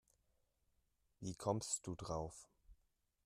[1.19, 2.47] Wie kommst du darauf?